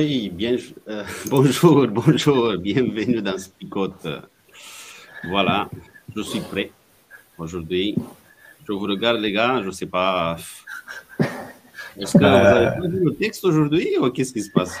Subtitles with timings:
[0.00, 0.56] Oui, bien,
[0.88, 4.08] euh, bonjour, bonjour, bienvenue dans Spicote.
[5.28, 5.68] Voilà,
[6.16, 6.72] je suis prêt
[7.36, 7.94] aujourd'hui.
[8.66, 10.38] Je vous regarde, les gars, je ne sais pas.
[12.00, 14.80] Est-ce que vous avez pas vu le texte aujourd'hui ou qu'est-ce qui se passe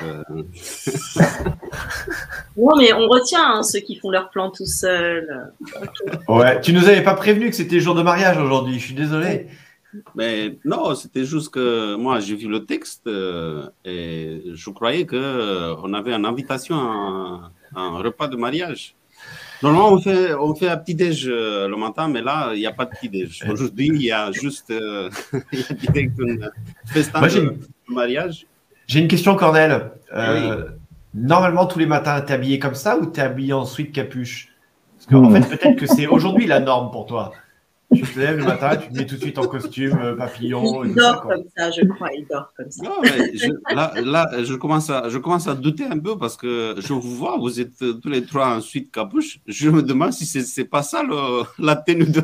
[2.56, 5.52] Non, mais on retient hein, ceux qui font leur plan tout seuls.
[6.28, 9.48] Ouais, tu nous avais pas prévenu que c'était jour de mariage aujourd'hui, je suis désolé.
[10.14, 15.92] Mais non, c'était juste que moi, j'ai vu le texte euh, et je croyais qu'on
[15.94, 18.94] avait une invitation à un repas de mariage.
[19.62, 22.66] Normalement, on fait, on fait un petit déj euh, le matin, mais là, il n'y
[22.66, 23.44] a pas de petit déj.
[23.50, 25.10] Aujourd'hui, il y a juste euh,
[25.52, 26.50] il y a direct une
[26.86, 28.46] festin Moi, j'ai de une- mariage.
[28.86, 29.92] J'ai une question, Cornel.
[30.14, 30.68] Euh,
[31.12, 34.48] Normalement, tous les matins, t'es habillé comme ça ou t'es habillé en sweat capuche?
[34.96, 35.34] Parce qu'en Hmm.
[35.42, 37.32] fait, peut-être que c'est aujourd'hui la norme pour toi.
[37.92, 40.84] Tu te lèves le matin, tu te mets tout de suite en costume, euh, papillon.
[40.84, 42.84] Il tout ça, dort comme ça, je crois, il dort comme ça.
[42.84, 46.36] Non, mais je- là, là je, commence à, je commence à douter un peu parce
[46.36, 49.40] que je vous vois, vous êtes tous les trois en suite capuche.
[49.46, 52.22] Je me demande si c'est pas ça le- la tenue de,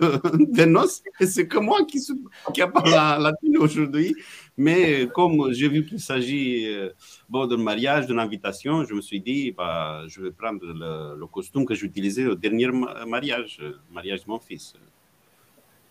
[0.52, 1.02] des noces.
[1.18, 4.14] Et c'est que moi qui n'ai pas la, la tenue aujourd'hui.
[4.56, 6.90] Mais comme j'ai vu qu'il s'agit euh,
[7.28, 11.26] bon, d'un mariage, d'une invitation, je me suis dit, bah, je vais prendre le, le
[11.26, 14.74] costume que j'utilisais au dernier ma- mariage, euh, mariage de mon fils.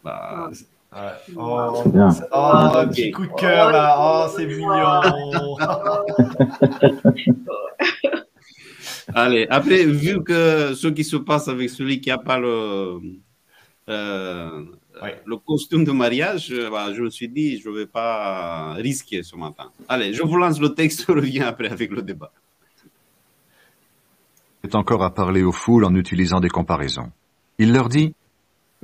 [0.05, 0.49] Bah,
[0.95, 1.01] Ouais.
[1.35, 2.09] Oh, C'est bien.
[2.31, 2.89] oh, un Ok.
[2.91, 3.97] petit coup de cœur là.
[3.99, 4.69] Oh, c'est mignon.
[9.13, 12.99] Allez, après, vu que ce qui se passe avec celui qui n'a pas le,
[13.89, 14.63] euh,
[15.01, 15.21] Ouais.
[15.25, 19.23] le costume de mariage, euh, bah, je me suis dit, je ne vais pas risquer
[19.23, 19.65] ce matin.
[19.89, 22.31] Allez, je vous lance le texte, je reviens après avec le débat.
[24.63, 27.11] est encore à parler aux foules en utilisant des comparaisons.
[27.59, 28.15] Il leur dit,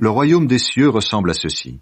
[0.02, 1.78] Le royaume des cieux ressemble à ceci.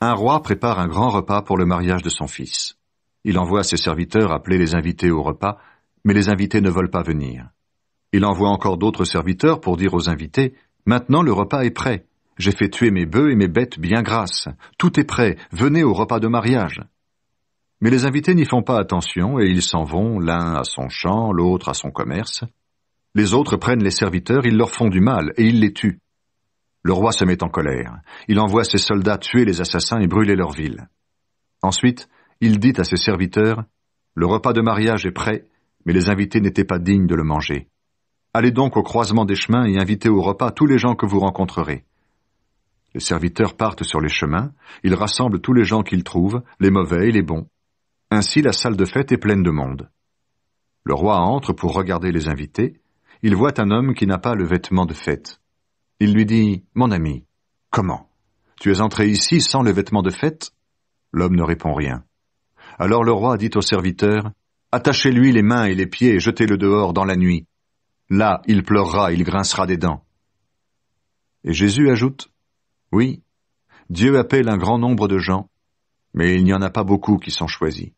[0.00, 2.78] Un roi prépare un grand repas pour le mariage de son fils.
[3.24, 5.58] Il envoie ses serviteurs appeler les invités au repas,
[6.04, 7.48] mais les invités ne veulent pas venir.
[8.12, 10.54] Il envoie encore d'autres serviteurs pour dire aux invités,
[10.86, 12.06] Maintenant le repas est prêt.
[12.38, 14.46] J'ai fait tuer mes bœufs et mes bêtes bien grasses.
[14.78, 15.36] Tout est prêt.
[15.50, 16.80] Venez au repas de mariage.
[17.80, 21.32] Mais les invités n'y font pas attention et ils s'en vont, l'un à son champ,
[21.32, 22.44] l'autre à son commerce.
[23.16, 25.98] Les autres prennent les serviteurs, ils leur font du mal, et ils les tuent.
[26.82, 28.00] Le roi se met en colère.
[28.28, 30.88] Il envoie ses soldats tuer les assassins et brûler leur ville.
[31.62, 32.08] Ensuite,
[32.40, 33.64] il dit à ses serviteurs,
[34.14, 35.46] Le repas de mariage est prêt,
[35.84, 37.68] mais les invités n'étaient pas dignes de le manger.
[38.34, 41.18] Allez donc au croisement des chemins et invitez au repas tous les gens que vous
[41.18, 41.84] rencontrerez.
[42.94, 44.52] Les serviteurs partent sur les chemins,
[44.82, 47.48] ils rassemblent tous les gens qu'ils trouvent, les mauvais et les bons.
[48.10, 49.90] Ainsi la salle de fête est pleine de monde.
[50.84, 52.80] Le roi entre pour regarder les invités,
[53.22, 55.37] il voit un homme qui n'a pas le vêtement de fête.
[56.00, 57.24] Il lui dit, Mon ami,
[57.70, 58.08] comment?
[58.60, 60.52] Tu es entré ici sans le vêtement de fête?
[61.12, 62.04] L'homme ne répond rien.
[62.78, 64.30] Alors le roi dit au serviteur,
[64.70, 67.46] Attachez-lui les mains et les pieds et jetez-le dehors dans la nuit.
[68.10, 70.04] Là, il pleurera, il grincera des dents.
[71.44, 72.30] Et Jésus ajoute,
[72.92, 73.22] Oui,
[73.90, 75.48] Dieu appelle un grand nombre de gens,
[76.14, 77.90] mais il n'y en a pas beaucoup qui sont choisis.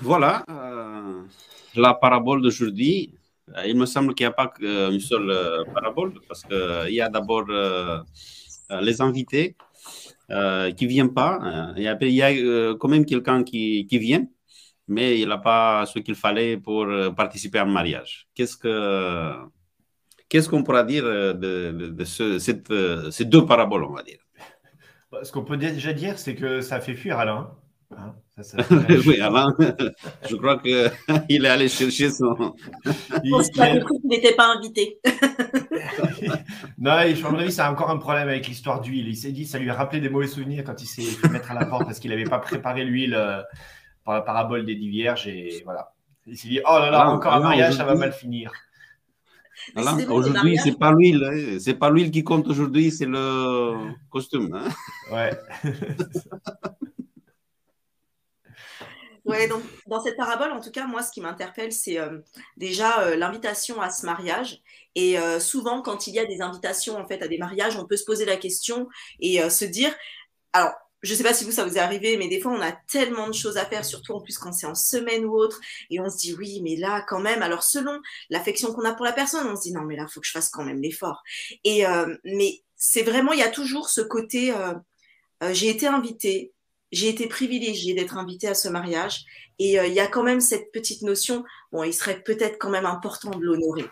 [0.00, 1.22] Voilà euh,
[1.74, 3.14] la parabole d'aujourd'hui.
[3.56, 7.00] Euh, Il me semble qu'il n'y a pas qu'une seule euh, parabole, parce qu'il y
[7.00, 7.98] a d'abord euh,
[8.70, 9.56] euh, les invités
[10.30, 11.38] euh, qui ne viennent pas.
[11.44, 14.26] euh, et après, il y a euh, quand même quelqu'un qui, vient,
[14.88, 18.28] mais il n'a pas ce qu'il fallait pour euh, participer à un mariage.
[18.34, 19.34] Qu'est-ce que
[20.28, 21.94] qu'est-ce qu'on pourra dire euh, de,
[22.70, 24.18] euh, ces deux paraboles, on va dire?
[25.10, 27.56] Bah, Ce qu'on peut déjà dire, c'est que ça fait fuir Alain.
[27.96, 28.64] Hein, ça, ça-
[29.06, 29.48] Oui, Alain,
[30.28, 30.90] je crois qu'il
[31.44, 32.54] est allé chercher son...
[33.24, 35.00] Il- Je n'était pas invité.
[36.78, 39.08] Non, et à mon avis, c'est encore un problème avec l'histoire d'huile.
[39.08, 41.50] Il s'est dit, ça lui a rappelé des mauvais souvenirs quand il s'est fait mettre
[41.50, 43.42] à la porte parce qu'il n'avait pas préparé l'huile euh,
[44.04, 45.26] par la parabole des dix vierges.
[45.26, 45.92] Et voilà.
[46.26, 48.52] Il s'est dit, oh là là, Ah, encore un ah, mariage, ça va mal finir.
[50.08, 51.58] Aujourd'hui, c'est pas l'huile, hein.
[51.60, 53.74] c'est pas l'huile qui compte aujourd'hui, c'est le
[54.08, 54.54] costume.
[54.54, 54.68] hein.
[55.12, 55.30] Ouais.
[59.86, 62.18] Dans cette parabole, en tout cas, moi, ce qui m'interpelle, c'est euh,
[62.56, 64.60] déjà euh, l'invitation à ce mariage.
[64.94, 67.86] Et euh, souvent, quand il y a des invitations en fait à des mariages, on
[67.86, 68.88] peut se poser la question
[69.20, 69.94] et se dire,
[70.52, 70.72] alors.
[71.02, 72.72] Je ne sais pas si vous, ça vous est arrivé, mais des fois, on a
[72.72, 75.98] tellement de choses à faire, surtout en plus quand c'est en semaine ou autre, et
[75.98, 77.98] on se dit, oui, mais là, quand même, alors selon
[78.28, 80.26] l'affection qu'on a pour la personne, on se dit, non, mais là, il faut que
[80.26, 81.22] je fasse quand même l'effort.
[81.64, 81.84] Et,
[82.24, 84.52] mais c'est vraiment, il y a toujours ce côté,
[85.52, 86.52] j'ai été invitée,
[86.92, 89.24] j'ai été privilégiée d'être invitée à ce mariage.
[89.58, 92.70] Et euh, il y a quand même cette petite notion, bon, il serait peut-être quand
[92.70, 93.84] même important de l'honorer.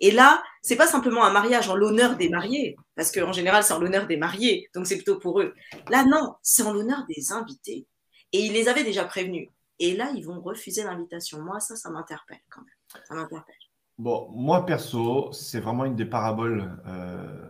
[0.00, 3.74] Et là, c'est pas simplement un mariage en l'honneur des mariés, parce qu'en général, c'est
[3.74, 5.54] en l'honneur des mariés, donc c'est plutôt pour eux.
[5.90, 7.86] Là, non, c'est en l'honneur des invités.
[8.32, 9.48] Et ils les avaient déjà prévenus.
[9.78, 11.42] Et là, ils vont refuser l'invitation.
[11.42, 13.04] Moi, ça, ça m'interpelle quand même.
[13.06, 13.54] Ça m'interpelle.
[13.98, 17.44] Bon, moi, perso, c'est vraiment une des paraboles euh,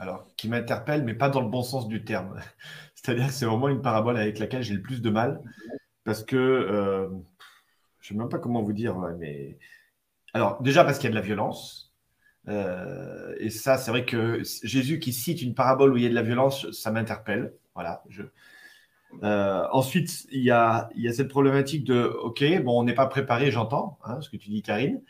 [0.00, 2.40] alors, qui m'interpelle, mais pas dans le bon sens du terme.
[3.04, 5.42] C'est-à-dire que c'est vraiment une parabole avec laquelle j'ai le plus de mal
[6.04, 7.08] parce que euh,
[8.00, 9.58] je ne sais même pas comment vous dire, mais
[10.32, 11.92] alors déjà parce qu'il y a de la violence.
[12.48, 16.10] Euh, et ça, c'est vrai que Jésus qui cite une parabole où il y a
[16.10, 17.54] de la violence, ça m'interpelle.
[17.74, 18.02] Voilà.
[19.22, 22.94] Euh, ensuite, il y, a, il y, a, cette problématique de, ok, bon, on n'est
[22.94, 25.02] pas préparé, j'entends hein, ce que tu dis, Karine,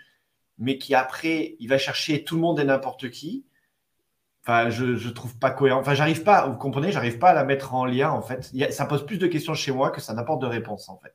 [0.58, 3.44] mais qui après, il va chercher tout le monde et n'importe qui.
[4.46, 5.80] Enfin, je, ne trouve pas cohérent.
[5.80, 8.52] Enfin, j'arrive pas, vous comprenez, j'arrive pas à la mettre en lien, en fait.
[8.70, 11.14] ça pose plus de questions chez moi que ça n'apporte de réponses, en fait.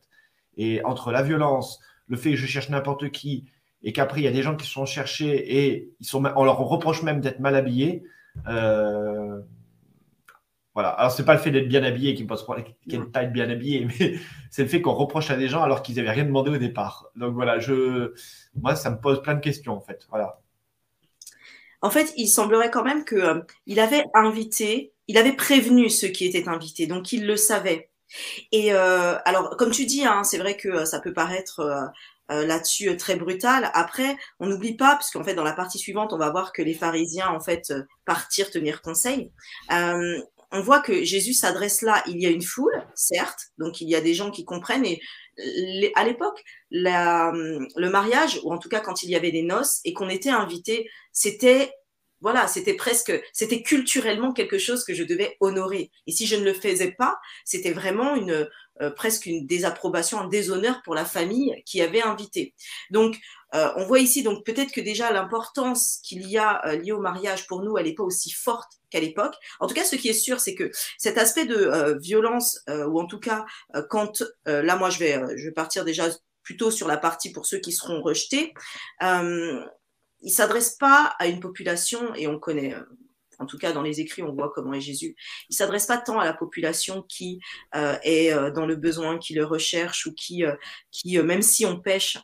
[0.57, 3.45] Et entre la violence, le fait que je cherche n'importe qui,
[3.83, 6.57] et qu'après, il y a des gens qui sont cherchés et ils sont, on leur
[6.57, 8.03] reproche même d'être mal habillés.
[8.47, 9.39] Euh,
[10.73, 10.89] voilà.
[10.89, 13.31] Alors, c'est pas le fait d'être bien habillé qui me pose problème, qu'il pas être
[13.31, 14.15] bien habillé, mais
[14.49, 17.11] c'est le fait qu'on reproche à des gens alors qu'ils n'avaient rien demandé au départ.
[17.15, 18.13] Donc voilà, je,
[18.55, 20.07] moi, ça me pose plein de questions, en fait.
[20.09, 20.39] Voilà
[21.81, 23.41] en fait, il semblerait quand même qu'il euh,
[23.77, 27.89] avait invité, il avait prévenu ceux qui étaient invités, donc il le savait.
[28.51, 31.91] Et euh, alors, comme tu dis, hein, c'est vrai que euh, ça peut paraître
[32.31, 33.71] là-dessus très brutal.
[33.73, 36.75] Après, on n'oublie pas, parce fait, dans la partie suivante, on va voir que les
[36.75, 37.73] pharisiens, en fait,
[38.05, 39.31] partirent tenir conseil.
[40.51, 43.96] On voit que Jésus s'adresse là, il y a une foule, certes, donc il y
[43.96, 45.01] a des gens qui comprennent, et
[45.96, 49.94] à l'époque, le mariage, ou en tout cas quand il y avait des noces et
[49.94, 51.72] qu'on était invité, c'était
[52.21, 55.92] voilà, c'était presque, c'était culturellement quelque chose que je devais honorer.
[56.07, 58.48] Et si je ne le faisais pas, c'était vraiment une
[58.81, 62.54] euh, presque une désapprobation, un déshonneur pour la famille qui avait invité.
[62.92, 63.18] Donc,
[63.54, 67.01] euh, on voit ici donc peut-être que déjà l'importance qu'il y a euh, liée au
[67.01, 69.36] mariage pour nous, elle n'est pas aussi forte qu'à l'époque.
[69.60, 73.06] En tout cas, ce qui est sûr, c'est que cet aspect de violence, ou en
[73.06, 73.45] tout cas
[73.89, 76.07] quand là, moi, je vais, je vais partir déjà
[76.42, 78.54] plutôt sur la partie pour ceux qui seront rejetés
[80.21, 82.83] il s'adresse pas à une population, et on connaît, euh,
[83.39, 85.16] en tout cas dans les écrits, on voit comment est Jésus.
[85.50, 87.39] Il s'adresse pas tant à la population qui
[87.75, 90.44] euh, est euh, dans le besoin, qui le recherche ou qui,
[90.92, 92.18] qui même si on pêche,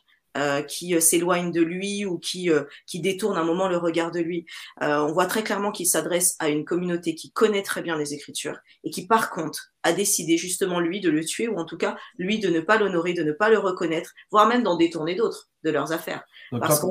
[0.68, 2.50] qui s'éloigne de lui ou qui,
[2.86, 4.44] qui détourne un moment le regard de lui.
[4.82, 8.58] on voit très clairement qu'il s'adresse à une communauté qui connaît très bien les Écritures
[8.84, 11.96] et qui, par contre, a décidé justement lui de le tuer ou en tout cas
[12.18, 15.48] lui de ne pas l'honorer, de ne pas le reconnaître, voire même d'en détourner d'autres
[15.64, 16.22] de leurs affaires.
[16.50, 16.86] Parce que...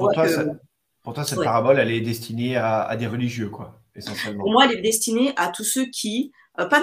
[1.05, 4.43] Pour toi, cette parabole, elle est destinée à, des religieux, quoi, essentiellement.
[4.43, 6.81] Pour moi, elle est destinée à tous ceux qui, euh, pas,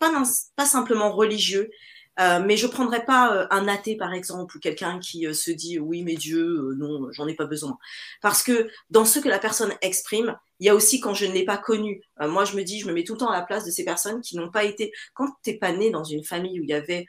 [0.00, 0.10] pas,
[0.56, 1.70] pas, simplement religieux,
[2.18, 5.78] euh, mais je prendrais pas euh, un athée, par exemple, ou quelqu'un qui se dit
[5.78, 7.78] oui, mais Dieu, non, j'en ai pas besoin.
[8.20, 11.32] Parce que dans ce que la personne exprime, il y a aussi quand je ne
[11.32, 12.02] l'ai pas connu.
[12.18, 13.84] moi, je me dis, je me mets tout le temps à la place de ces
[13.84, 14.90] personnes qui n'ont pas été.
[15.14, 17.06] Quand tu n'es pas né dans une famille où il y avait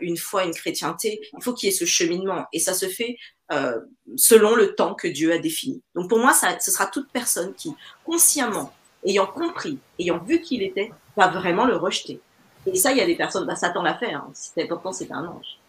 [0.00, 2.46] une foi, une chrétienté, il faut qu'il y ait ce cheminement.
[2.52, 3.16] Et ça se fait
[3.52, 3.78] euh,
[4.16, 5.80] selon le temps que Dieu a défini.
[5.94, 7.72] Donc pour moi, ce sera toute personne qui,
[8.04, 8.72] consciemment,
[9.04, 12.18] ayant compris, ayant vu qui il était, va vraiment le rejeter.
[12.66, 14.26] Et ça, il y a des personnes, bah, Satan l'a fait, hein.
[14.34, 15.60] c'était pourtant c'est un ange.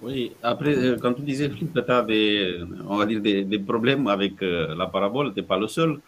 [0.00, 2.56] Oui, après, euh, quand tu disais, Philippe, tu avais,
[2.88, 6.00] on va dire, des, des problèmes avec euh, la parabole, tu n'es pas le seul,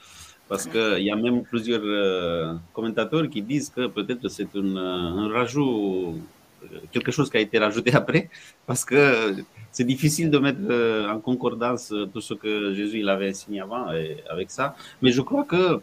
[0.49, 6.19] parce qu'il y a même plusieurs commentateurs qui disent que peut-être c'est un rajout,
[6.93, 8.31] quelque chose qui a été rajouté après,
[8.67, 9.37] parce que
[9.75, 13.61] c'est difficile de mettre euh, en concordance euh, tout ce que Jésus il avait enseigné
[13.61, 14.77] avant et avec ça.
[15.03, 15.81] Mais je crois que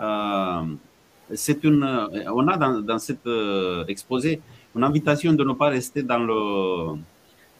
[0.00, 0.62] euh,
[1.32, 1.84] c'est une,
[2.40, 3.26] on a dans, dans cet
[3.88, 4.42] exposé
[4.76, 6.98] une invitation de ne pas rester dans le,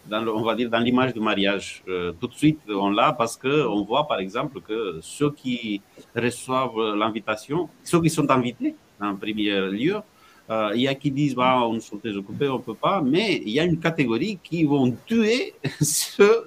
[0.06, 1.82] dans le on va dire dans l'image du mariage.
[2.20, 5.80] tout de suite, on l'a parce que on voit par exemple que ceux qui
[6.14, 9.96] reçoivent l'invitation, ceux qui sont invités en premier lieu,
[10.50, 13.40] euh, il y a qui disent bah, on est occupé, on ne peut pas, mais
[13.44, 16.44] il y a une catégorie qui vont tuer ceux,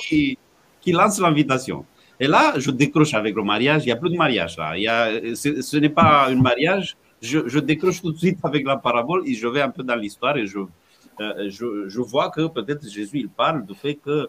[0.00, 0.38] qui,
[0.80, 1.84] qui lancent l'invitation.
[2.20, 3.84] Et là, je décroche avec le mariage.
[3.84, 4.76] Il n'y a plus de mariage là.
[4.76, 6.96] Il y a, ce, n'est pas un mariage.
[7.22, 9.96] Je, je, décroche tout de suite avec la parabole et je vais un peu dans
[9.96, 10.60] l'histoire et je
[11.48, 14.28] je, je, vois que peut-être Jésus, il parle du fait que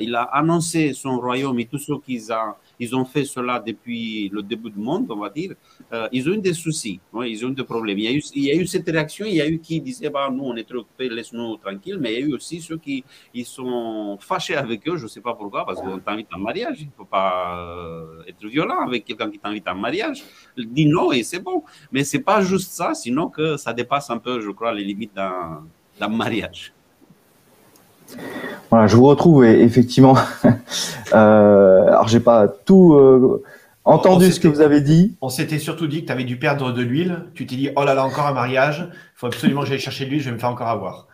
[0.00, 4.28] il a annoncé son royaume et tout ce qu'ils ont, ils ont fait cela depuis
[4.32, 5.54] le début du monde, on va dire,
[5.92, 7.98] euh, ils ont eu des soucis, ils ont eu des problèmes.
[7.98, 9.80] Il y, a eu, il y a eu cette réaction, il y a eu qui
[9.80, 12.60] disaient, bah, nous, on est trop occupés, laisse-nous tranquilles, mais il y a eu aussi
[12.60, 16.28] ceux qui ils sont fâchés avec eux, je ne sais pas pourquoi, parce qu'on t'invite
[16.34, 20.24] en mariage, il ne faut pas euh, être violent avec quelqu'un qui t'invite en mariage.
[20.56, 21.62] Dis non et c'est bon.
[21.92, 24.84] Mais ce n'est pas juste ça, sinon que ça dépasse un peu, je crois, les
[24.84, 26.72] limites d'un mariage.
[28.70, 30.16] Voilà, je vous retrouve effectivement.
[31.14, 33.42] euh, alors, j'ai pas tout euh,
[33.84, 35.14] entendu ce que vous avez dit.
[35.20, 37.26] On s'était surtout dit que tu avais dû perdre de l'huile.
[37.34, 38.88] Tu t'es dit, oh là là, encore un mariage.
[38.90, 40.20] Il faut absolument que j'aille chercher de l'huile.
[40.20, 41.08] Je vais me faire encore avoir.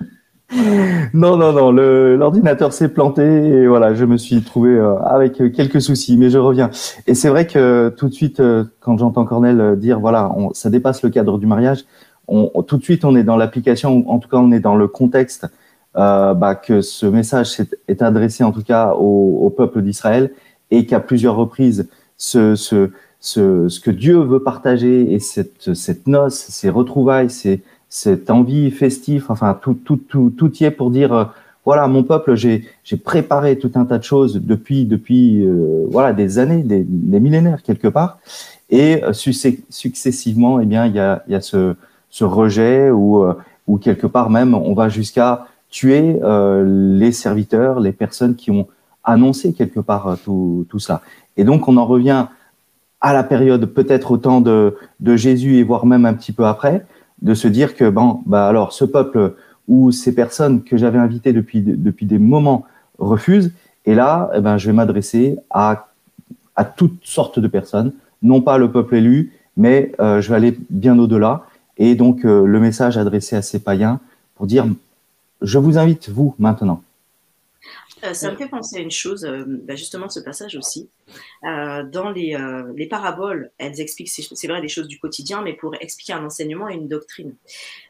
[1.15, 1.73] Non, non, non.
[1.73, 6.39] L'ordinateur s'est planté et voilà, je me suis trouvé euh, avec quelques soucis, mais je
[6.39, 6.71] reviens.
[7.07, 10.71] Et c'est vrai que tout de suite, euh, quand j'entends Cornel dire, voilà, on, ça
[10.71, 11.85] dépasse le cadre du mariage.
[12.29, 14.09] On, tout de suite, on est dans l'application.
[14.09, 15.47] En tout cas, on est dans le contexte
[15.97, 20.31] euh, bah, que ce message est, adressé en tout cas au, peuple d'Israël
[20.71, 22.91] et qu'à plusieurs reprises, ce, ce,
[23.21, 28.71] ce, ce, que Dieu veut partager et cette, cette noce, ces retrouvailles, ces, cette envie
[28.71, 31.25] festive, enfin tout, tout, tout, tout y est pour dire euh,
[31.65, 32.65] voilà mon peuple, j'ai
[33.03, 36.85] préparé tout un tas de choses depuis depuis euh, voilà des années, des,
[37.19, 38.19] millénaires quelque part,
[38.71, 41.75] et successivement, eh bien il y a, y a ce,
[42.11, 43.25] ce rejet ou
[43.67, 46.65] ou quelque part même on va jusqu'à tuer euh,
[46.99, 48.67] les serviteurs, les personnes qui ont
[49.05, 51.03] annoncé quelque part euh, tout, tout ça.
[51.37, 52.27] Et donc on en revient
[53.01, 56.47] à la période peut-être au temps de, de, Jésus et voire même un petit peu
[56.47, 56.85] après,
[57.23, 59.35] de se dire que bon, bah alors ce peuple
[59.69, 62.65] ou ces personnes que j'avais invitées depuis, depuis des moments
[62.99, 63.53] refusent,
[63.85, 65.89] et là, eh ben, je vais m'adresser à,
[66.57, 70.59] à toutes sortes de personnes, non pas le peuple élu, mais euh, je vais aller
[70.71, 71.45] bien au-delà.
[71.77, 74.01] Et donc le message adressé à ces païens
[74.35, 74.67] pour dire
[75.43, 76.83] je vous invite, vous, maintenant.
[78.05, 80.89] Euh, ça me fait penser à une chose, euh, bah, justement, ce passage aussi.
[81.45, 82.37] Euh, dans les,
[82.77, 86.69] les, paraboles, elles expliquent, c'est vrai, des choses du quotidien, mais pour expliquer un enseignement
[86.69, 87.35] et une doctrine.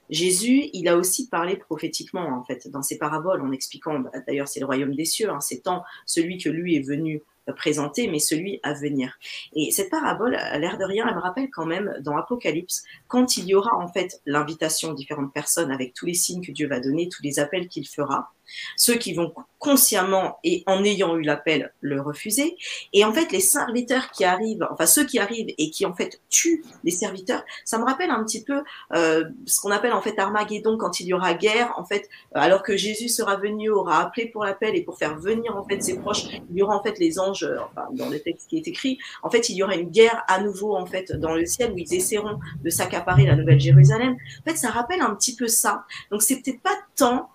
[0.09, 4.49] Jésus, il a aussi parlé prophétiquement, en fait, dans ses paraboles, en expliquant, bah, d'ailleurs,
[4.49, 8.19] c'est le royaume des cieux, hein, c'est tant celui que lui est venu présenté, mais
[8.19, 9.19] celui à venir.
[9.55, 13.37] Et cette parabole, à l'air de rien, elle me rappelle quand même dans Apocalypse, quand
[13.37, 16.69] il y aura en fait l'invitation aux différentes personnes avec tous les signes que Dieu
[16.69, 18.33] va donner, tous les appels qu'il fera,
[18.77, 22.57] ceux qui vont consciemment et en ayant eu l'appel le refuser.
[22.93, 26.21] Et en fait, les serviteurs qui arrivent, enfin ceux qui arrivent et qui en fait
[26.29, 28.63] tuent les serviteurs, ça me rappelle un petit peu
[28.95, 31.73] euh, ce qu'on appelle en fait Armageddon quand il y aura guerre.
[31.77, 35.57] En fait, alors que Jésus sera venu, aura appelé pour l'appel et pour faire venir
[35.57, 38.21] en fait ses proches, il y aura en fait les anges, euh, enfin dans le
[38.21, 41.13] texte qui est écrit, en fait il y aura une guerre à nouveau en fait
[41.13, 44.17] dans le ciel où ils essaieront de s'accaparer la Nouvelle Jérusalem.
[44.41, 45.85] En fait, ça rappelle un petit peu ça.
[46.11, 47.31] Donc c'est peut-être pas tant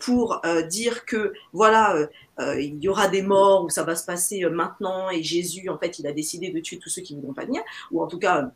[0.00, 2.08] pour euh, dire que voilà,
[2.40, 5.78] euh, il y aura des morts ou ça va se passer maintenant et Jésus, en
[5.78, 8.06] fait, il a décidé de tuer tous ceux qui ne voudront pas venir, ou en
[8.06, 8.50] tout cas,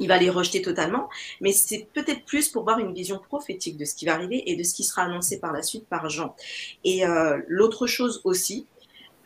[0.00, 1.08] il va les rejeter totalement.
[1.40, 4.56] Mais c'est peut-être plus pour voir une vision prophétique de ce qui va arriver et
[4.56, 6.34] de ce qui sera annoncé par la suite par Jean.
[6.84, 7.02] Et
[7.48, 8.66] l'autre chose aussi,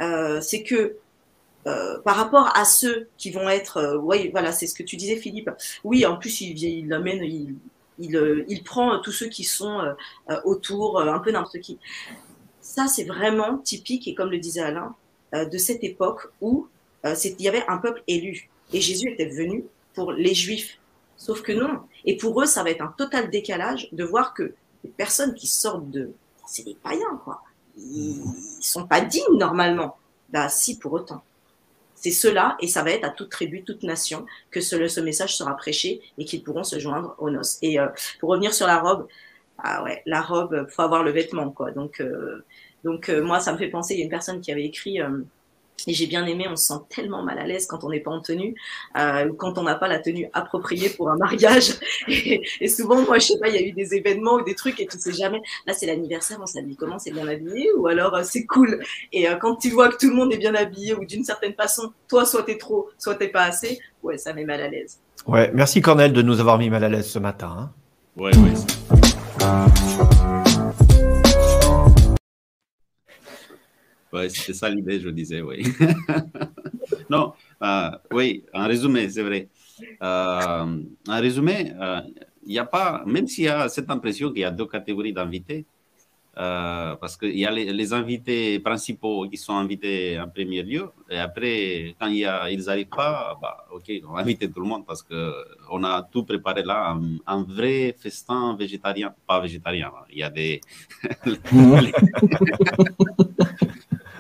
[0.01, 0.97] c'est que
[1.65, 5.51] par rapport à ceux qui vont être, oui, voilà, c'est ce que tu disais, Philippe.
[5.85, 7.57] Oui, en plus, il, il amène, il,
[8.14, 9.92] euh, il, prend tous ceux qui sont euh,
[10.30, 11.78] euh, autour, un peu n'importe qui.
[12.61, 14.94] Ça, c'est vraiment typique, et comme le disait Alain,
[15.32, 16.68] de cette époque où
[17.04, 18.50] il y avait un peuple élu.
[18.73, 20.78] Et Jésus était venu pour les Juifs.
[21.16, 21.80] Sauf que non.
[22.04, 24.54] Et pour eux, ça va être un total décalage de voir que
[24.85, 26.12] les personnes qui sortent de...
[26.47, 27.42] C'est des païens, quoi.
[27.78, 28.23] Ils
[28.61, 29.97] sont pas dignes, normalement.
[30.30, 31.23] Bah si, pour autant.
[32.02, 35.37] C'est cela, et ça va être à toute tribu, toute nation, que ce, ce message
[35.37, 37.59] sera prêché et qu'ils pourront se joindre aux noces.
[37.62, 37.87] Et euh,
[38.18, 39.06] pour revenir sur la robe,
[39.59, 41.71] ah ouais, la robe, faut avoir le vêtement, quoi.
[41.71, 42.44] Donc, euh,
[42.82, 44.99] donc euh, moi, ça me fait penser, il y a une personne qui avait écrit
[45.87, 48.11] et j'ai bien aimé, on se sent tellement mal à l'aise quand on n'est pas
[48.11, 48.55] en tenue,
[48.97, 51.75] euh, ou quand on n'a pas la tenue appropriée pour un mariage.
[52.09, 54.81] Et, souvent, moi, je sais pas, il y a eu des événements ou des trucs
[54.81, 55.41] et tu sais jamais.
[55.67, 58.83] Là, c'est l'anniversaire, on s'habille comment C'est bien habillé ou alors euh, c'est cool.
[59.12, 61.55] Et euh, quand tu vois que tout le monde est bien habillé ou d'une certaine
[61.55, 65.00] façon, toi, soit t'es trop, soit t'es pas assez, ouais, ça met mal à l'aise.
[65.26, 67.55] Ouais, merci Cornel de nous avoir mis mal à l'aise ce matin.
[67.59, 67.71] Hein.
[68.17, 68.52] Ouais, ouais.
[74.12, 75.64] Ouais, c'était ça l'idée, je disais, oui.
[77.11, 79.49] non, euh, oui, en résumé, c'est vrai.
[80.02, 82.00] Euh, en résumé, euh,
[82.45, 85.12] il n'y a pas, même s'il y a cette impression qu'il y a deux catégories
[85.12, 85.64] d'invités,
[86.38, 91.19] Euh, parce qu'il y a les, invités principaux qui sont invités en premier lieu, et
[91.19, 94.66] après, quand il y a, ils n'arrivent pas, bah, ok, on va inviter tout le
[94.66, 100.07] monde parce qu'on a tout préparé là, un, vrai festin végétarien, pas végétarien, hein.
[100.11, 100.62] il y a des...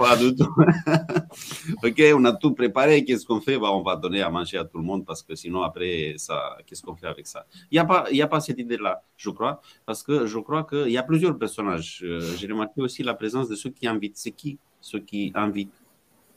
[0.02, 0.50] Pas du tout.
[1.84, 3.04] ok, on a tout préparé.
[3.04, 3.56] Qu'est-ce qu'on fait?
[3.56, 6.58] Bah, On va donner à manger à tout le monde parce que sinon, après, ça,
[6.66, 7.46] qu'est-ce qu'on fait avec ça?
[7.70, 11.04] Il n'y a, pas, cette idée-là, je crois, parce que je crois qu'il y a
[11.04, 12.00] plusieurs personnages.
[12.04, 14.16] Euh, j'ai remarqué aussi la présence de ceux qui invitent.
[14.16, 14.58] C'est qui?
[14.80, 15.80] Ceux qui invitent,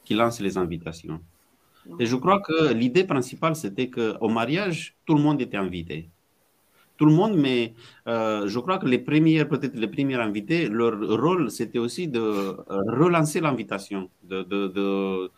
[0.04, 1.20] qui lancent les invitations
[2.00, 6.12] Et je crois que l'idée principale, c'était qu'au mariage, tout le monde était invité
[6.98, 7.74] tout le monde, mais
[8.08, 12.20] euh, je crois que les premières, peut-être les premiers invités, leur rôle, c'était aussi de
[12.20, 15.32] euh, relancer l'invitation, de,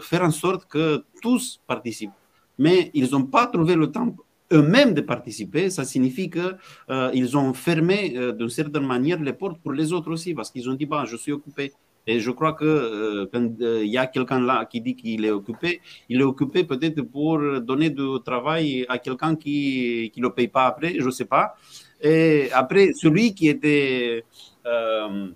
[0.00, 2.10] faire en sorte que tous participent.
[2.58, 4.14] Mais ils n'ont pas trouvé le temps
[4.52, 5.70] eux-mêmes de participer.
[5.70, 6.56] Ça signifie qu'ils
[6.90, 10.74] euh, ont fermé d'une certaine manière les portes pour les autres aussi, parce qu'ils ont
[10.74, 11.72] dit, bah, je suis occupé.
[12.06, 15.24] Et je crois que euh, quand euh, il y a quelqu'un là qui dit qu'il
[15.24, 20.30] est occupé, il est occupé peut-être pour donner du travail à quelqu'un qui ne le
[20.30, 21.54] paye pas après, je ne sais pas.
[22.00, 24.24] Et après, celui qui était
[24.66, 25.28] euh,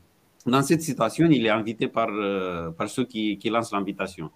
[0.44, 2.08] dans cette situation, il est invité par,
[2.76, 4.30] par ceux qui, qui lancent l'invitation.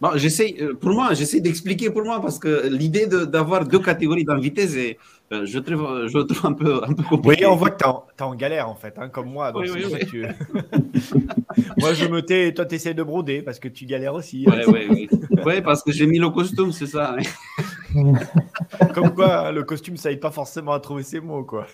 [0.00, 4.68] Bon, j'essaie, pour moi, j'essaie d'expliquer pour moi parce que l'idée d'avoir deux catégories d'invités,
[4.68, 4.98] c'est
[5.30, 7.44] euh, je, trouve, je trouve un peu, un peu compliqué.
[7.44, 9.52] Oui, on voit que tu es, en galère en fait, hein, comme moi.
[9.56, 9.66] moi,
[11.92, 14.46] je me tais, toi, tu essaies de broder parce que tu galères aussi.
[14.46, 15.08] Oui, oui,
[15.44, 15.60] oui.
[15.62, 17.14] parce que j'ai mis le costume, c'est ça.
[18.94, 21.44] comme quoi, le costume, ça aide pas forcément à trouver ses mots.
[21.44, 21.66] quoi.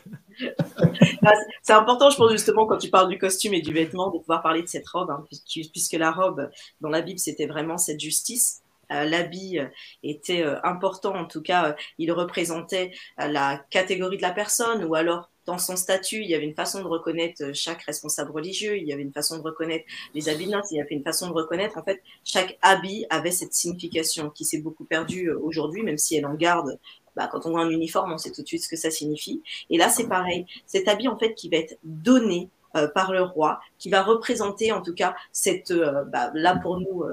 [1.22, 4.18] Bah, c'est important, je pense, justement, quand tu parles du costume et du vêtement, de
[4.18, 5.24] pouvoir parler de cette robe, hein,
[5.72, 8.62] puisque la robe, dans la Bible, c'était vraiment cette justice.
[8.92, 9.66] Euh, l'habit euh,
[10.02, 15.30] était euh, important, en tout cas, il représentait la catégorie de la personne ou alors
[15.46, 18.92] dans son statut, il y avait une façon de reconnaître chaque responsable religieux, il y
[18.92, 19.84] avait une façon de reconnaître
[20.14, 23.06] les habits de noces, il y avait une façon de reconnaître, en fait, chaque habit
[23.10, 26.78] avait cette signification qui s'est beaucoup perdue aujourd'hui, même si elle en garde.
[27.16, 29.42] Bah, quand on voit un uniforme, on sait tout de suite ce que ça signifie.
[29.70, 30.46] Et là, c'est pareil.
[30.66, 32.48] Cet habit, en fait, qui va être donné
[32.92, 37.04] par le roi, qui va représenter, en tout cas, cette, bah, là pour nous,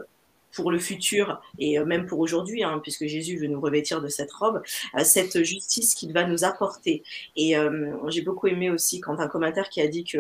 [0.54, 4.08] pour le futur et euh, même pour aujourd'hui, hein, puisque Jésus veut nous revêtir de
[4.08, 4.62] cette robe,
[4.98, 7.04] euh, cette justice qu'il va nous apporter.
[7.36, 10.20] Et euh, j'ai beaucoup aimé aussi quand un commentaire qui a dit que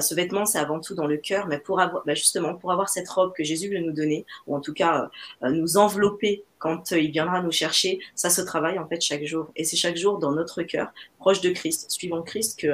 [0.00, 2.88] ce vêtement c'est avant tout dans le cœur, mais pour avoir bah, justement pour avoir
[2.88, 5.10] cette robe que Jésus veut nous donner, ou en tout cas
[5.42, 9.50] nous envelopper quand il viendra nous chercher, ça se travaille en fait chaque jour.
[9.56, 12.68] Et c'est chaque jour dans notre cœur, proche de Christ, suivant Christ, que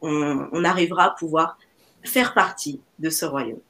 [0.00, 1.58] on, on arrivera à pouvoir
[2.04, 3.60] faire partie de ce royaume.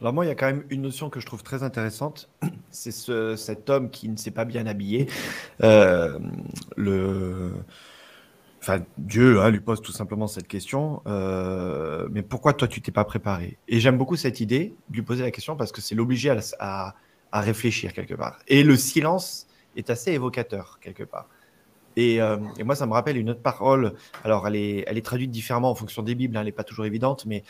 [0.00, 2.30] Alors moi, il y a quand même une notion que je trouve très intéressante.
[2.70, 5.08] C'est ce, cet homme qui ne s'est pas bien habillé.
[5.62, 6.18] Euh,
[6.76, 7.52] le...
[8.60, 11.02] Enfin, Dieu hein, lui pose tout simplement cette question.
[11.06, 13.58] Euh, mais pourquoi toi, tu t'es pas préparé?
[13.66, 16.94] Et j'aime beaucoup cette idée de lui poser la question parce que c'est l'obliger à,
[17.32, 18.38] réfléchir quelque part.
[18.46, 21.28] Et le silence est assez évocateur quelque part.
[21.96, 23.94] Et, euh, moi, ça me rappelle une autre parole.
[24.22, 26.36] Alors, elle est, traduite différemment en fonction des Bibles.
[26.36, 27.42] Hein, elle n'est pas toujours évidente, mais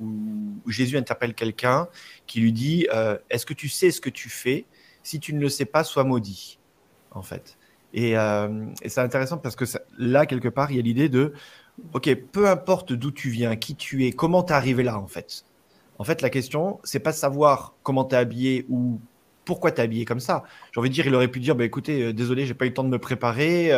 [0.00, 1.88] où Jésus interpelle quelqu'un
[2.26, 4.66] qui lui dit euh, Est-ce que tu sais ce que tu fais
[5.02, 6.58] Si tu ne le sais pas, sois maudit.
[7.10, 7.58] En fait.
[7.94, 9.64] Et, euh, c'est intéressant parce que
[9.98, 11.32] là, quelque part, il y a l'idée de
[11.94, 15.06] Ok, peu importe d'où tu viens, qui tu es, comment tu es arrivé là, en
[15.06, 15.44] fait.
[15.98, 19.00] En fait, la question, c'est pas de savoir comment tu es habillé ou
[19.46, 20.44] pourquoi tu es habillé comme ça.
[20.72, 22.68] J'ai envie de dire, il aurait pu dire bah, écoutez, euh, désolé, j'ai pas eu
[22.68, 23.70] le temps de me préparer,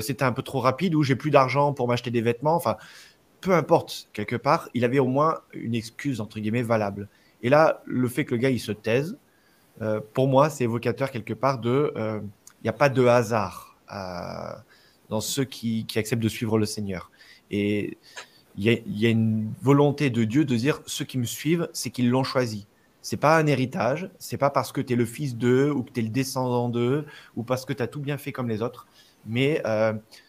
[0.00, 2.54] c'était un peu trop rapide ou j'ai plus d'argent pour m'acheter des vêtements.
[2.54, 2.76] Enfin,
[3.46, 7.08] peu importe, quelque part, il avait au moins une excuse, entre guillemets, valable.
[7.44, 9.16] Et là, le fait que le gars, il se taise,
[9.82, 11.92] euh, pour moi, c'est évocateur quelque part de...
[11.94, 12.20] Il euh,
[12.64, 14.52] n'y a pas de hasard euh,
[15.10, 17.12] dans ceux qui, acceptent de suivre le Seigneur.
[17.52, 17.98] Et
[18.58, 22.10] il y, a une volonté de Dieu de dire, ceux qui me suivent, c'est qu'ils
[22.10, 22.66] l'ont choisi.
[23.00, 25.92] C'est pas un héritage, c'est pas parce que tu es le fils d'eux ou que
[25.92, 27.06] tu es le descendant d'eux
[27.36, 28.88] ou parce que tu as tout bien fait comme les autres,
[29.24, 29.62] mais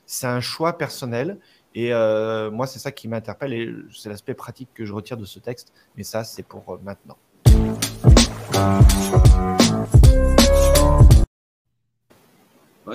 [0.06, 1.40] c'est un choix personnel
[1.80, 5.26] et euh, moi, c'est ça qui m'interpelle et c'est l'aspect pratique que je retire de
[5.26, 5.72] ce texte.
[5.96, 7.18] Mais ça, c'est pour euh, maintenant.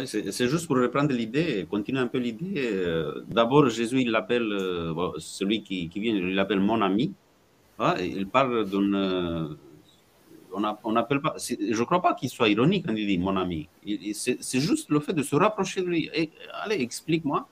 [0.04, 2.54] c'est juste pour reprendre l'idée, continuer un peu l'idée.
[2.56, 4.50] Euh, d'abord, Jésus, il l'appelle,
[5.18, 7.12] celui qui, vient, il l'appelle mon ami.
[8.00, 9.56] il parle d'une.
[10.50, 11.36] pas.
[11.38, 13.68] Je ne crois pas qu'il soit ironique quand il dit mon ami.
[14.12, 16.10] C'est juste le fait de se rapprocher de lui.
[16.64, 17.46] allez, explique-moi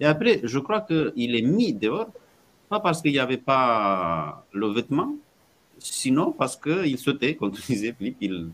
[0.00, 2.10] et après, je crois qu'il est mis dehors,
[2.68, 5.14] pas parce qu'il n'y avait pas le vêtement,
[5.78, 8.16] sinon parce qu'il sautait, comme tu disais, Philippe.
[8.20, 8.50] Il,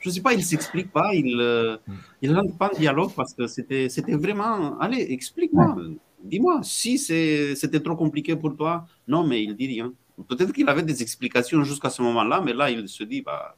[0.00, 1.76] je ne sais pas, il ne s'explique pas, il euh,
[2.22, 4.78] il rentre pas en dialogue parce que c'était vraiment.
[4.80, 5.76] Allez, explique-moi.
[6.24, 9.92] dis-moi, si c'était trop compliqué pour toi, non, mais il dit rien.
[10.28, 13.56] Peut-être qu'il avait des explications jusqu'à ce moment-là, mais là, il se dit, bah,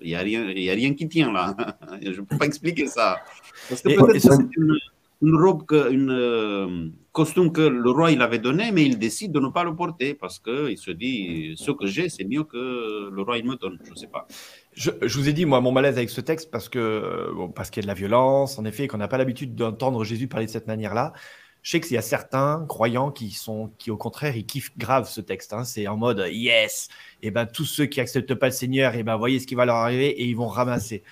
[0.00, 1.56] il n'y a, rien, a rien qui tient là.
[2.02, 3.18] Je ne peux pas expliquer ça.
[3.68, 4.76] Parce que peut-être que c'est une,
[5.22, 9.32] une, robe, que, une euh, costume que le roi il avait donné, mais il décide
[9.32, 13.10] de ne pas le porter parce qu'il se dit, ce que j'ai, c'est mieux que
[13.10, 13.78] le roi il me donne.
[13.84, 14.26] Je ne sais pas.
[14.74, 17.82] Je, vous ai dit, moi, mon malaise avec ce texte, parce que bon, parce qu'il
[17.82, 20.50] y a de la violence, en effet, qu'on n'a pas l'habitude d'entendre Jésus parler de
[20.50, 21.12] cette manière-là.
[21.62, 25.08] Je sais qu'il y a certains croyants qui sont, qui au contraire, ils kiffent grave
[25.08, 25.54] ce texte.
[25.54, 25.64] Hein.
[25.64, 26.88] C'est en mode yes.
[27.22, 29.64] Et ben tous ceux qui acceptent pas le Seigneur, et ben voyez ce qui va
[29.64, 31.02] leur arriver et ils vont ramasser.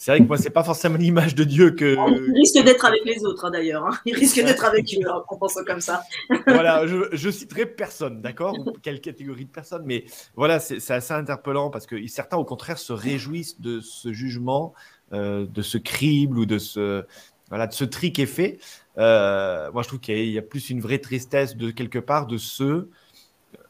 [0.00, 1.96] C'est vrai que moi, c'est pas forcément l'image de Dieu que.
[1.96, 3.84] Il risque d'être avec les autres, hein, d'ailleurs.
[3.84, 3.98] Hein.
[4.06, 6.02] Il risque d'être avec eux, hein, en pensant comme ça.
[6.46, 8.56] voilà, je, je citerai personne, d'accord?
[8.56, 10.04] Ou quelle catégorie de personnes, mais
[10.36, 14.72] voilà, c'est assez interpellant parce que certains, au contraire, se réjouissent de ce jugement,
[15.12, 17.04] euh, de ce crible ou de ce,
[17.48, 18.58] voilà, de ce tri qui est fait.
[18.98, 22.36] Euh, moi, je trouve qu'il y, a plus une vraie tristesse de quelque part de
[22.36, 22.90] ceux.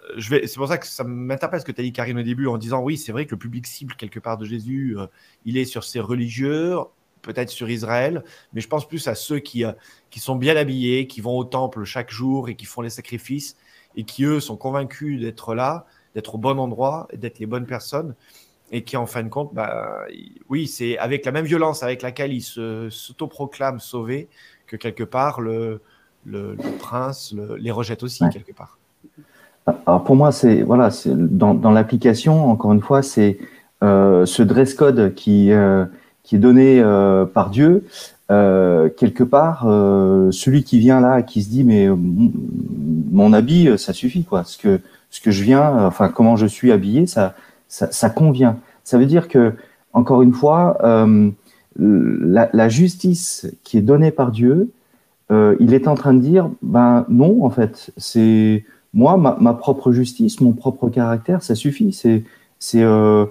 [0.09, 2.19] Euh, je vais, c'est pour ça que ça m'interpelle ce que tu as dit, Karine,
[2.19, 4.97] au début, en disant oui, c'est vrai que le public cible quelque part de Jésus,
[4.99, 5.07] euh,
[5.45, 6.77] il est sur ses religieux,
[7.23, 9.65] peut-être sur Israël, mais je pense plus à ceux qui,
[10.11, 13.57] qui sont bien habillés, qui vont au temple chaque jour et qui font les sacrifices
[13.97, 17.67] et qui, eux, sont convaincus d'être là, d'être au bon endroit et d'être les bonnes
[17.67, 18.15] personnes
[18.71, 20.05] et qui, en fin de compte, bah,
[20.49, 24.29] oui, c'est avec la même violence avec laquelle ils s'autoproclament sauvés
[24.67, 25.81] que quelque part le,
[26.25, 28.79] le, prince les rejette aussi quelque part.
[29.87, 33.39] Alors pour moi, c'est voilà, dans, dans l'application, encore une fois, c'est
[33.83, 35.85] euh, ce dress code qui euh,
[36.23, 37.85] qui est donné euh, par Dieu.
[38.29, 39.63] quelque part,
[40.33, 44.45] celui qui vient là, qui se dit mais mon habit, ça suffit quoi.
[44.45, 47.35] Ce que ce que je viens, enfin comment je suis habillé, ça
[47.69, 48.57] ça, ça convient.
[48.85, 49.55] Ça veut dire que
[49.95, 50.77] encore une fois,
[51.79, 54.71] la, la, justice qui est donnée par Dieu,
[55.31, 60.41] il est en train de dire, ben non, en fait, c'est moi, ma, propre justice,
[60.41, 61.93] mon propre caractère, ça suffit.
[61.93, 62.25] C'est,
[62.59, 63.27] c'est, euh,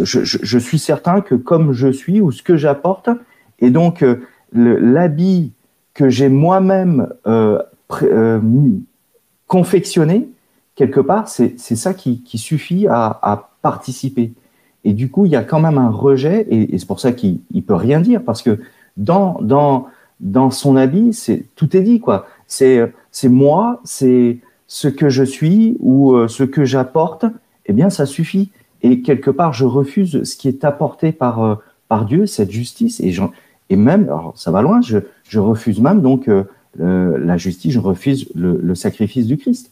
[0.00, 3.10] je, je, suis certain que comme je suis ou ce que j'apporte,
[3.60, 5.52] et donc euh, l'habit
[5.92, 7.58] que j'ai moi-même euh,
[9.46, 10.28] confectionné
[10.74, 14.32] quelque part, c'est, ça qui, suffit à, à participer.
[14.84, 17.40] Et du coup, il y a quand même un rejet, et, c'est pour ça qu'il
[17.52, 18.60] ne peut rien dire, parce que
[18.96, 19.86] dans, dans,
[20.20, 22.26] dans son habit, c'est tout est dit, quoi.
[22.46, 27.26] C'est, c'est moi, c'est ce que je suis ou euh, ce que j'apporte,
[27.66, 28.50] eh bien, ça suffit.
[28.82, 31.54] Et quelque part, je refuse ce qui est apporté par, euh,
[31.88, 33.14] par Dieu, cette justice, et,
[33.70, 36.44] et même, alors ça va loin, je, je refuse même donc euh,
[36.78, 39.70] la justice, je refuse le, le sacrifice du Christ.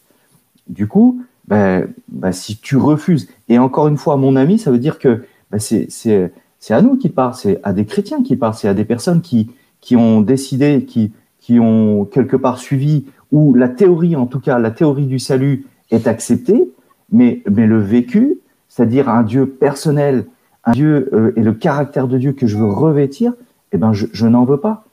[0.68, 4.78] Du coup, ben, ben, si tu refuses, et encore une fois, mon ami, ça veut
[4.78, 6.30] dire que ben, c'est
[6.70, 9.50] à nous qui parle, c'est à des chrétiens qui parle, c'est à des personnes qui,
[9.80, 14.58] qui ont décidé, qui, qui ont quelque part suivi, où la théorie, en tout cas,
[14.58, 16.70] la théorie du salut est acceptée,
[17.10, 20.26] mais, mais le vécu, c'est-à-dire un Dieu personnel,
[20.64, 23.34] un Dieu euh, et le caractère de Dieu que je veux revêtir,
[23.72, 24.84] eh ben je, je n'en veux pas.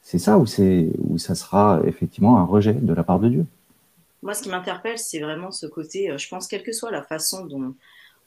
[0.00, 3.46] C'est ça où, c'est où ça sera effectivement un rejet de la part de Dieu.
[4.22, 7.02] Moi, ce qui m'interpelle, c'est vraiment ce côté, euh, je pense, quelle que soit la
[7.02, 7.74] façon dont,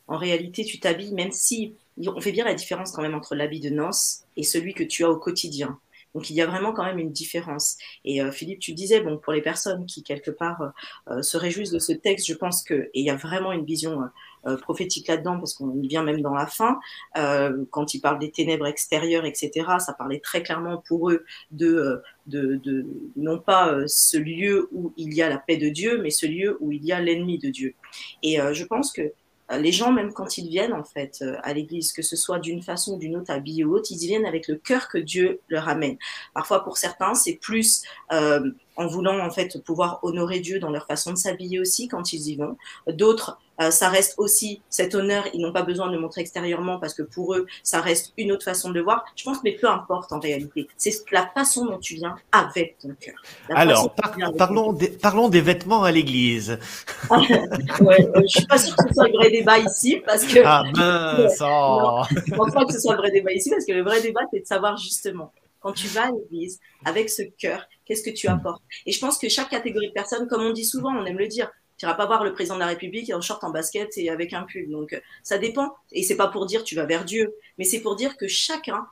[0.10, 3.62] en réalité, tu t'habilles, même si on fait bien la différence quand même entre l'habit
[3.62, 5.78] de noces et celui que tu as au quotidien.
[6.16, 7.78] Donc il y a vraiment quand même une différence.
[8.06, 10.74] Et euh, Philippe, tu disais, bon, pour les personnes qui quelque part
[11.10, 13.66] euh, se réjouissent de ce texte, je pense que et il y a vraiment une
[13.66, 14.10] vision
[14.48, 16.80] euh, prophétique là-dedans, parce qu'on y vient même dans la fin,
[17.18, 21.26] euh, quand il parle des ténèbres extérieures, etc., ça parlait très clairement pour eux
[21.62, 22.86] euh, de
[23.18, 26.58] non pas ce lieu où il y a la paix de Dieu, mais ce lieu
[26.62, 27.76] où il y a l'ennemi de Dieu.
[28.24, 29.14] Et je pense que
[29.58, 32.94] les gens, même quand ils viennent en fait à l'église, que ce soit d'une façon
[32.94, 35.68] ou d'une autre, habillés ou autre, ils y viennent avec le cœur que Dieu leur
[35.68, 35.98] amène.
[36.34, 40.86] Parfois, pour certains, c'est plus euh, en voulant en fait pouvoir honorer Dieu dans leur
[40.86, 42.58] façon de s'habiller aussi quand ils y vont.
[42.88, 46.80] D'autres euh, ça reste aussi cet honneur, ils n'ont pas besoin de le montrer extérieurement
[46.80, 49.06] parce que pour eux, ça reste une autre façon de le voir.
[49.16, 50.68] Je pense, mais peu importe en réalité.
[50.78, 53.16] C'est la façon dont tu viens avec ton cœur.
[53.50, 53.94] Alors,
[54.38, 56.58] parlons, des, parlons des vêtements à l'église.
[57.10, 60.40] ouais, euh, je suis pas sûre que ce soit le vrai débat ici parce que.
[60.44, 63.74] Ah mince non, Je pense pas que ce soit le vrai débat ici parce que
[63.74, 67.68] le vrai débat, c'est de savoir justement quand tu vas à l'église avec ce cœur,
[67.86, 68.62] qu'est-ce que tu apportes?
[68.86, 71.28] Et je pense que chaque catégorie de personnes, comme on dit souvent, on aime le
[71.28, 74.10] dire, tu iras pas voir le président de la République en short, en basket et
[74.10, 74.70] avec un pull.
[74.70, 75.74] Donc, euh, ça dépend.
[75.94, 78.86] Et c'est pas pour dire tu vas vers Dieu, mais c'est pour dire que chacun,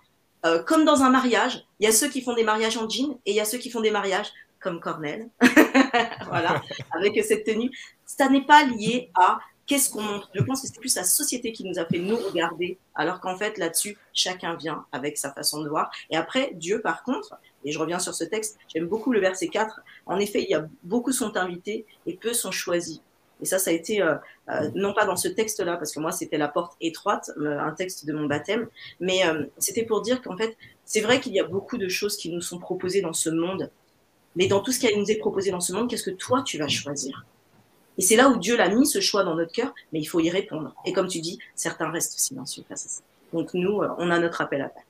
[0.45, 3.19] euh, comme dans un mariage, il y a ceux qui font des mariages en jean
[3.25, 5.29] et il y a ceux qui font des mariages comme Cornel,
[6.27, 7.69] voilà, avec cette tenue.
[8.05, 10.29] Ça n'est pas lié à qu'est-ce qu'on montre.
[10.33, 13.37] Je pense que c'est plus la société qui nous a fait nous regarder, alors qu'en
[13.37, 15.91] fait, là-dessus, chacun vient avec sa façon de voir.
[16.09, 17.35] Et après, Dieu, par contre,
[17.67, 19.81] et je reviens sur ce texte, j'aime beaucoup le verset 4.
[20.05, 23.01] En effet, il y a beaucoup sont invités et peu sont choisis.
[23.41, 24.15] Et ça, ça a été, euh,
[24.49, 27.71] euh, non pas dans ce texte-là, parce que moi, c'était la porte étroite, euh, un
[27.73, 28.69] texte de mon baptême,
[29.01, 29.19] mais
[29.57, 32.41] c'était pour dire qu'en fait, c'est vrai qu'il y a beaucoup de choses qui nous
[32.41, 33.69] sont proposées dans ce monde,
[34.37, 36.57] mais dans tout ce qui nous est proposé dans ce monde, qu'est-ce que toi, tu
[36.57, 37.25] vas choisir?
[37.97, 40.21] Et c'est là où Dieu l'a mis, ce choix dans notre cœur, mais il faut
[40.21, 40.73] y répondre.
[40.85, 43.01] Et comme tu dis, certains restent silencieux face à ça.
[43.33, 44.83] Donc nous, on a notre appel à faire.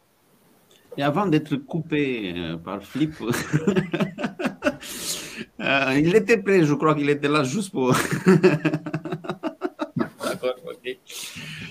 [0.97, 2.33] Et avant d'être coupé
[2.63, 3.13] par Flip,
[5.59, 7.91] Euh, il était prêt, je crois qu'il était là juste pour.
[10.23, 10.83] D'accord, ok.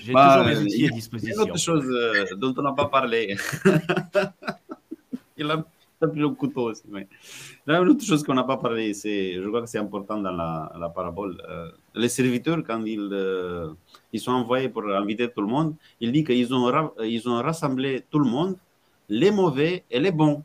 [0.03, 1.33] J'ai bah, toujours mes outils à disposition.
[1.33, 3.35] Il y a une autre chose euh, dont on n'a pas parlé.
[5.37, 5.65] il a
[5.99, 6.83] pris le couteau aussi.
[6.89, 7.07] Mais...
[7.65, 9.79] Il y a une autre chose qu'on n'a pas parlé, c'est, je crois que c'est
[9.79, 11.41] important dans la, la parabole.
[11.49, 13.69] Euh, les serviteurs, quand ils, euh,
[14.13, 18.03] ils sont envoyés pour inviter tout le monde, il dit qu'ils ont, ils ont rassemblé
[18.11, 18.57] tout le monde,
[19.09, 20.43] les mauvais et les bons.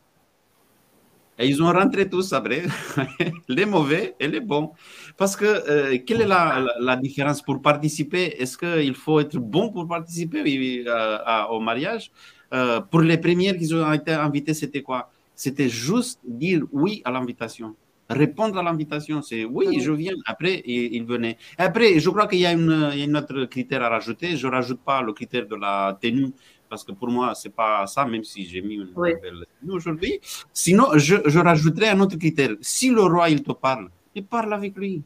[1.38, 2.62] Et ils ont rentré tous après,
[3.48, 4.72] les mauvais et les bons.
[5.16, 8.36] Parce que euh, quelle est la, la, différence pour participer?
[8.38, 12.12] Est-ce qu'il faut être bon pour participer euh, au mariage?
[12.52, 15.10] Euh, Pour les premières qui ont été invitées, c'était quoi?
[15.34, 17.74] C'était juste dire oui à l'invitation.
[18.10, 20.12] Répondre à l'invitation, c'est oui, je viens.
[20.26, 21.38] Après, ils venaient.
[21.56, 24.36] Après, je crois qu'il y, a un autre critère à rajouter.
[24.36, 26.30] Je ne rajoute pas le critère de la tenue
[26.72, 30.18] parce que pour moi, ce n'est pas ça, même si j'ai mis une nouvelle aujourd'hui.
[30.54, 32.52] Sinon, je, je rajouterai un autre critère.
[32.62, 35.02] Si le roi, il te parle, il parle avec lui.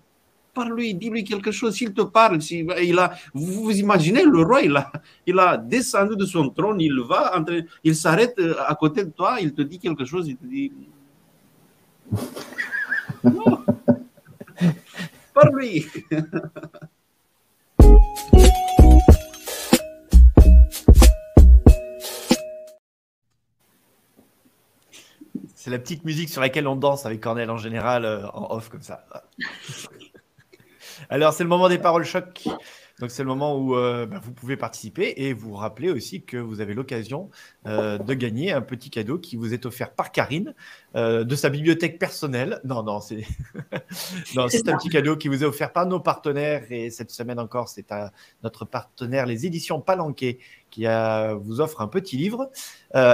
[0.55, 1.75] Parle-lui, dis-lui quelque chose.
[1.75, 4.93] S'il te parle, il a, vous, vous imaginez, le roi, il a,
[5.27, 9.11] il a descendu de son trône, il va, entre, il s'arrête euh, à côté de
[9.11, 10.71] toi, il te dit quelque chose, il te dit.
[13.25, 13.65] Non.
[15.35, 15.85] Parle-lui.
[25.67, 28.69] C'est la petite musique sur laquelle on danse avec Cornel en général euh, en off
[28.69, 29.05] comme ça.
[31.11, 32.45] Alors, c'est le moment des paroles choc.
[33.01, 36.39] Donc c'est le moment où euh, bah, vous pouvez participer et vous rappeler aussi que
[36.39, 37.31] vous avez l'occasion
[37.67, 40.55] euh, de gagner un petit cadeau qui vous est offert par Karine
[40.95, 42.59] euh, de sa bibliothèque personnelle.
[42.65, 43.27] Non, non, c'est
[44.37, 47.93] un petit cadeau qui vous est offert par nos partenaires et cette semaine encore, c'est
[47.93, 50.39] à notre partenaire les éditions Palanquet
[50.71, 50.87] qui
[51.41, 52.51] vous offre un petit livre.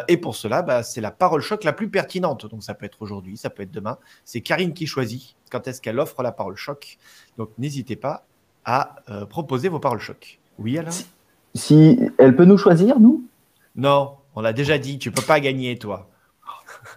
[0.09, 2.47] et pour cela, bah, c'est la parole choc la plus pertinente.
[2.47, 3.99] Donc ça peut être aujourd'hui, ça peut être demain.
[4.25, 6.99] C'est Karine qui choisit quand est-ce qu'elle offre la parole choc.
[7.37, 8.27] Donc n'hésitez pas
[8.65, 10.39] à euh, proposer vos paroles choc.
[10.59, 10.91] Oui, Alain?
[11.55, 13.25] Si, elle peut nous choisir, nous?
[13.77, 16.09] Non, on l'a déjà dit, tu peux pas gagner, toi.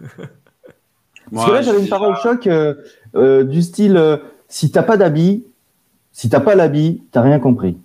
[1.34, 2.74] Parce que là, j'avais une parole choc euh,
[3.16, 5.44] euh, du style si t'as pas d'habit,
[6.12, 7.76] si t'as pas l'habit, t'as rien compris.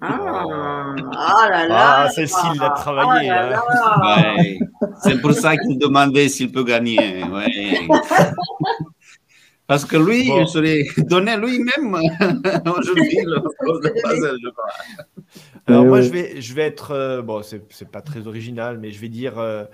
[0.00, 1.76] Ah, ah là là.
[1.78, 3.30] Ah, celle-ci, il a travaillé.
[3.32, 7.24] Oh C'est pour ça qu'il demandait s'il peut gagner.
[7.24, 7.88] Ouais.
[9.66, 11.94] Parce que lui, il serait donné lui-même
[12.78, 13.42] aujourd'hui le
[15.66, 19.00] Alors moi, je vais, je vais être, euh, bon, c'est pas très original, mais je
[19.00, 19.64] vais dire, euh,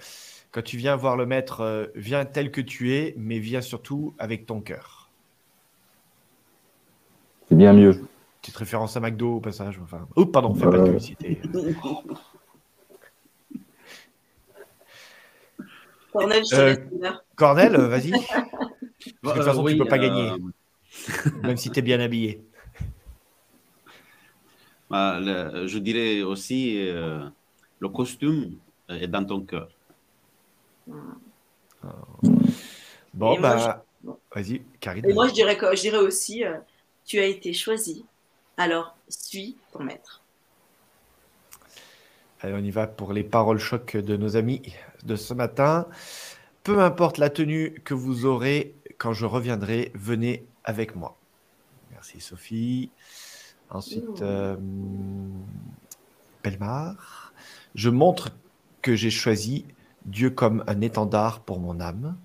[0.50, 4.14] quand tu viens voir le maître, euh, viens tel que tu es, mais viens surtout
[4.18, 5.10] avec ton cœur.
[7.48, 8.00] C'est bien mieux.
[8.40, 9.78] Petite référence à McDo au passage.
[9.82, 11.38] Enfin, oh, pardon, fais pas de publicité.
[16.12, 16.42] Cornel,
[17.36, 18.12] Cornel, vas-y.
[19.22, 22.42] de toute façon, tu ne peux pas gagner, euh, même si tu es bien habillé.
[24.90, 27.24] Bah, je dirais aussi, euh,
[27.78, 28.58] le costume
[28.88, 29.68] est dans ton cœur.
[33.14, 33.84] Bon, bah,
[34.34, 35.08] vas-y, Karine.
[35.08, 36.58] Et moi, je dirais, je dirais aussi, euh,
[37.04, 38.04] tu as été choisi,
[38.56, 40.22] alors suis ton maître.
[42.40, 44.62] Allez, on y va pour les paroles choc de nos amis
[45.04, 45.86] de ce matin.
[46.64, 51.16] Peu importe la tenue que vous aurez, quand je reviendrai, venez avec moi.
[51.90, 52.90] Merci Sophie.
[53.70, 54.56] Ensuite, euh,
[56.42, 57.32] Pelmar.
[57.74, 58.30] Je montre
[58.82, 59.64] que j'ai choisi
[60.04, 62.16] Dieu comme un étendard pour mon âme.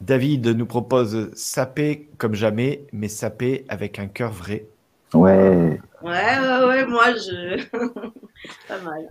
[0.00, 4.66] David nous propose saper comme jamais, mais saper avec un cœur vrai.
[5.14, 5.80] Ouais.
[6.02, 7.64] Ouais, ouais, ouais, moi, je.
[8.68, 9.08] Pas mal.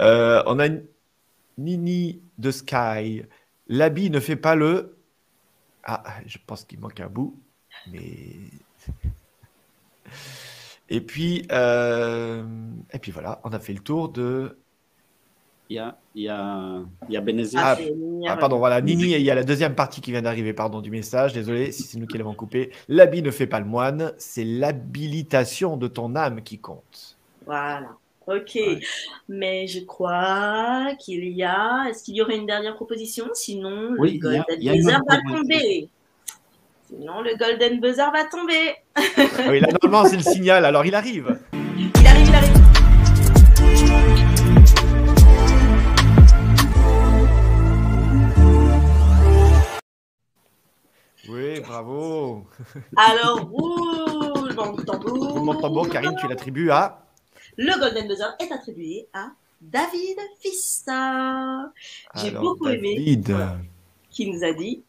[0.00, 0.68] Euh, on a
[1.58, 3.24] Nini de Sky
[3.68, 4.96] L'habit ne fait pas le.
[5.84, 7.38] Ah, je pense qu'il manque un bout,
[7.90, 8.36] mais.
[10.88, 12.44] Et puis, euh,
[12.92, 14.58] et puis voilà, on a fait le tour de.
[15.70, 17.22] Il y a, il y a, il y a
[17.56, 17.78] ah,
[18.28, 20.90] ah, pardon, voilà, Nini, il y a la deuxième partie qui vient d'arriver, pardon, du
[20.90, 21.32] message.
[21.32, 22.72] Désolé si c'est nous qui l'avons coupé.
[22.88, 27.16] L'habit ne fait pas le moine, c'est l'habilitation de ton âme qui compte.
[27.46, 27.96] Voilà.
[28.26, 28.58] Ok,
[29.28, 31.86] mais je crois qu'il y a.
[31.88, 33.26] Est-ce qu'il y aurait une dernière proposition?
[33.34, 35.42] Sinon, Oui, le il y a- Golden il y a une Buzzer autre va proposition.
[35.58, 35.88] tomber.
[36.88, 38.74] Sinon, le Golden Buzzer va tomber.
[38.94, 39.00] Ah
[39.50, 40.64] Oui, là, normalement, c'est le signal.
[40.64, 41.38] Alors, il arrive.
[41.52, 43.62] Il arrive, il arrive.
[51.28, 52.44] Oui, bravo.
[52.96, 55.32] Alors, roulement de tambour.
[55.32, 57.01] Roulement de tambour, Karine, tu l'attribues à.
[57.56, 61.70] Le Golden Buzzer est attribué à David Fista,
[62.16, 62.96] J'ai beaucoup aimé.
[62.96, 63.30] David.
[63.30, 63.58] Voilà.
[64.10, 64.82] qui nous a dit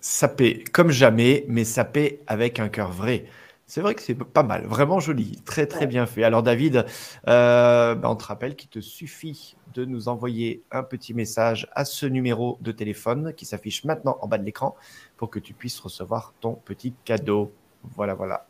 [0.00, 3.26] Sapé comme jamais, mais sapé avec un cœur vrai.
[3.66, 6.24] C'est vrai que c'est pas mal, vraiment joli, très très bien fait.
[6.24, 6.86] Alors David,
[7.28, 11.84] euh, bah, on te rappelle qu'il te suffit de nous envoyer un petit message à
[11.84, 14.74] ce numéro de téléphone qui s'affiche maintenant en bas de l'écran
[15.18, 17.52] pour que tu puisses recevoir ton petit cadeau.
[17.94, 18.46] Voilà, voilà.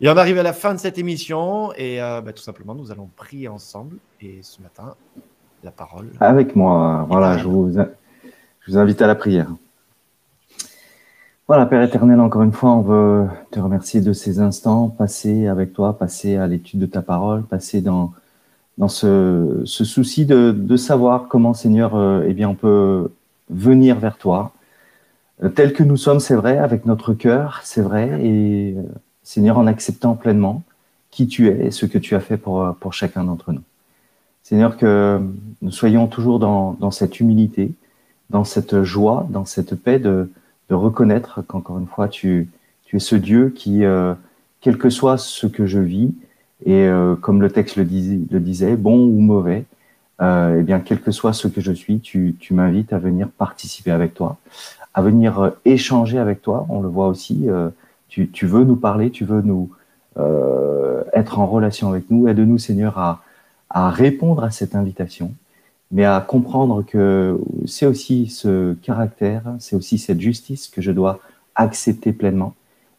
[0.00, 2.92] Et on arrive à la fin de cette émission et euh, bah, tout simplement nous
[2.92, 3.96] allons prier ensemble.
[4.20, 4.94] Et ce matin,
[5.64, 6.10] la parole.
[6.20, 9.48] Avec moi, voilà, je vous, je vous invite à la prière.
[11.48, 15.72] Voilà, Père éternel, encore une fois, on veut te remercier de ces instants passés avec
[15.72, 18.12] toi, passés à l'étude de ta parole, passés dans,
[18.78, 23.12] dans ce, ce souci de, de savoir comment, Seigneur, euh, eh bien, on peut
[23.48, 24.52] venir vers toi,
[25.42, 28.76] euh, tel que nous sommes, c'est vrai, avec notre cœur, c'est vrai, et
[29.26, 30.62] Seigneur, en acceptant pleinement
[31.10, 33.62] qui tu es et ce que tu as fait pour, pour chacun d'entre nous.
[34.44, 35.20] Seigneur, que
[35.60, 37.72] nous soyons toujours dans, cette humilité,
[38.30, 40.30] dans cette joie, dans cette paix de,
[40.68, 42.48] de reconnaître qu'encore une fois, tu,
[42.84, 44.14] tu es ce Dieu qui, euh,
[44.60, 46.14] quel que soit ce que je vis,
[46.64, 49.64] et euh, comme le texte le, dis, le, disait, bon ou mauvais,
[50.22, 53.28] euh, eh bien, quel que soit ce que je suis, tu, tu m'invites à venir
[53.28, 54.38] participer avec toi,
[54.94, 56.66] à venir euh, échanger avec toi.
[56.68, 57.68] On le voit aussi, euh,
[58.24, 59.70] tu, veux nous parler, tu veux nous
[60.18, 62.28] euh, être en relation avec nous.
[62.28, 63.22] Aide-nous, Seigneur, à,
[63.70, 65.32] à répondre à cette invitation
[65.90, 71.20] mais à comprendre que c'est aussi ce caractère, c'est aussi cette justice que je dois
[71.54, 72.54] accepter pleinement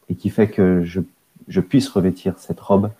[0.08, 1.00] et qui fait que je,
[1.48, 2.90] je, puisse revêtir cette robe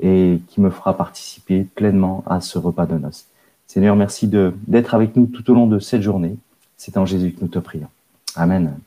[0.00, 3.26] et qui me fera participer pleinement à ce repas de noces.
[3.66, 6.36] Seigneur, merci d'être avec nous tout au long de cette journée.
[6.76, 7.88] C'est en Jésus que nous te prions.
[8.36, 8.78] Amen.